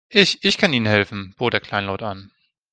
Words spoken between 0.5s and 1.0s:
kann Ihnen